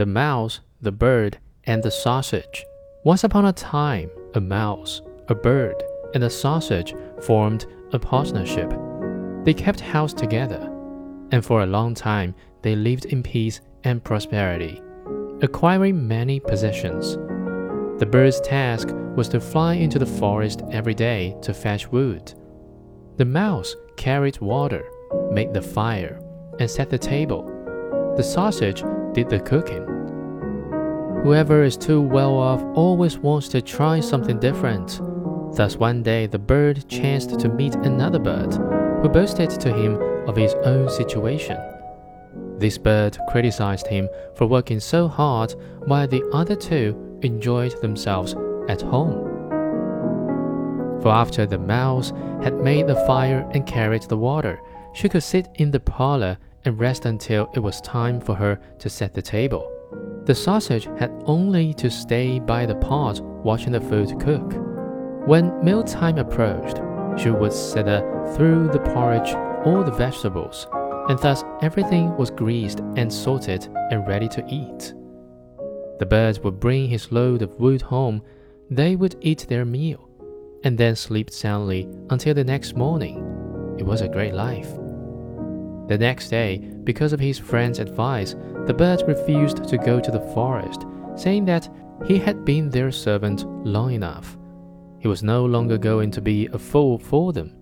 [0.00, 2.64] the mouse, the bird, and the sausage.
[3.04, 5.74] Once upon a time, a mouse, a bird,
[6.14, 8.72] and a sausage formed a partnership.
[9.44, 10.62] They kept house together,
[11.32, 14.80] and for a long time they lived in peace and prosperity,
[15.42, 17.16] acquiring many possessions.
[18.00, 22.32] The bird's task was to fly into the forest every day to fetch wood.
[23.18, 24.82] The mouse carried water,
[25.30, 26.18] made the fire,
[26.58, 27.44] and set the table.
[28.16, 28.82] The sausage
[29.12, 29.84] did the cooking.
[31.22, 35.00] Whoever is too well off always wants to try something different.
[35.54, 38.54] Thus, one day the bird chanced to meet another bird
[39.02, 41.58] who boasted to him of his own situation.
[42.58, 45.54] This bird criticized him for working so hard
[45.86, 48.34] while the other two enjoyed themselves
[48.68, 49.26] at home.
[51.00, 54.60] For after the mouse had made the fire and carried the water,
[54.92, 58.90] she could sit in the parlor and rest until it was time for her to
[58.90, 59.70] set the table.
[60.24, 64.52] The sausage had only to stay by the pot watching the food cook.
[65.26, 66.80] When mealtime approached,
[67.20, 70.66] she would settle through the porridge all the vegetables,
[71.08, 74.94] and thus everything was greased and sorted and ready to eat.
[75.98, 78.22] The bird would bring his load of wood home,
[78.70, 80.08] they would eat their meal,
[80.64, 83.18] and then sleep soundly until the next morning.
[83.78, 84.70] It was a great life.
[85.90, 90.20] The next day, because of his friend's advice, the bird refused to go to the
[90.32, 91.68] forest, saying that
[92.06, 94.38] he had been their servant long enough.
[95.00, 97.56] He was no longer going to be a fool for them.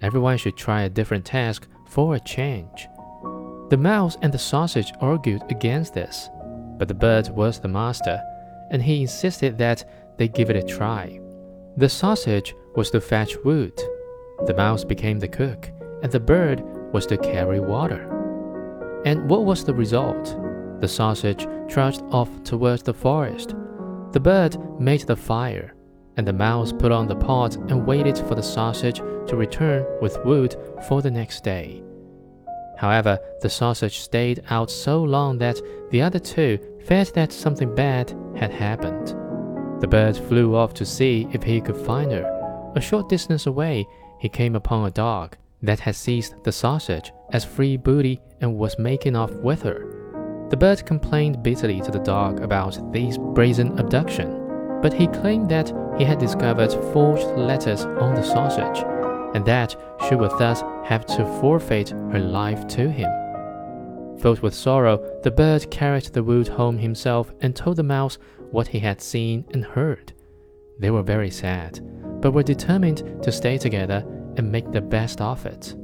[0.00, 2.88] Everyone should try a different task for a change.
[3.68, 6.30] The mouse and the sausage argued against this,
[6.78, 8.22] but the bird was the master,
[8.70, 11.20] and he insisted that they give it a try.
[11.76, 13.78] The sausage was to fetch wood,
[14.46, 15.70] the mouse became the cook,
[16.02, 18.02] and the bird was to carry water.
[19.04, 20.36] And what was the result?
[20.80, 23.54] The sausage trudged off towards the forest.
[24.12, 25.74] The bird made the fire,
[26.16, 28.96] and the mouse put on the pot and waited for the sausage
[29.26, 30.56] to return with wood
[30.88, 31.82] for the next day.
[32.76, 38.14] However, the sausage stayed out so long that the other two feared that something bad
[38.36, 39.08] had happened.
[39.80, 42.72] The bird flew off to see if he could find her.
[42.74, 43.86] A short distance away,
[44.18, 48.78] he came upon a dog that had seized the sausage as free booty and was
[48.78, 50.46] making off with her.
[50.50, 55.72] The bird complained bitterly to the dog about this brazen abduction, but he claimed that
[55.96, 58.84] he had discovered forged letters on the sausage,
[59.34, 59.76] and that
[60.08, 63.10] she would thus have to forfeit her life to him.
[64.18, 68.18] Filled with sorrow, the bird carried the wood home himself and told the mouse
[68.50, 70.12] what he had seen and heard.
[70.78, 71.80] They were very sad,
[72.20, 74.04] but were determined to stay together
[74.40, 75.74] and make the best of it.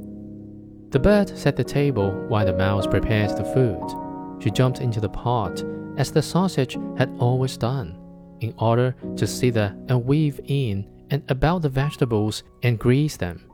[0.89, 4.41] The bird set the table while the mouse prepared the food.
[4.41, 5.63] She jumped into the pot,
[5.95, 7.99] as the sausage had always done,
[8.39, 13.47] in order to sither and weave in and about the vegetables and grease them.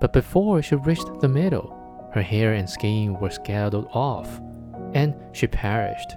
[0.00, 4.40] But before she reached the middle, her hair and skin were scalded off,
[4.94, 6.14] and she perished.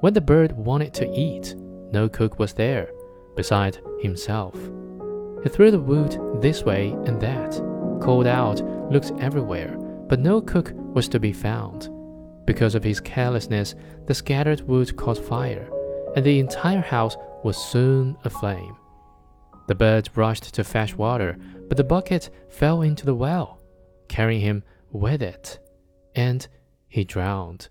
[0.00, 1.56] When the bird wanted to eat,
[1.92, 2.88] no cook was there,
[3.36, 4.56] beside himself.
[5.44, 7.52] He threw the wood this way and that,
[8.00, 9.76] called out, looked everywhere,
[10.08, 11.90] but no cook was to be found.
[12.46, 13.74] Because of his carelessness,
[14.06, 15.70] the scattered wood caught fire,
[16.16, 18.74] and the entire house was soon aflame.
[19.68, 21.36] The bird rushed to fetch water,
[21.68, 23.60] but the bucket fell into the well,
[24.08, 25.58] carrying him with it,
[26.14, 26.46] and
[26.88, 27.68] he drowned.